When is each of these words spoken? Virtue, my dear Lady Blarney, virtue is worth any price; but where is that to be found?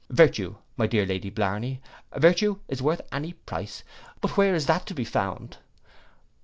Virtue, 0.09 0.55
my 0.77 0.87
dear 0.87 1.05
Lady 1.05 1.29
Blarney, 1.29 1.79
virtue 2.17 2.57
is 2.67 2.81
worth 2.81 3.01
any 3.11 3.33
price; 3.33 3.83
but 4.19 4.35
where 4.35 4.55
is 4.55 4.65
that 4.65 4.87
to 4.87 4.95
be 4.95 5.05
found? 5.05 5.57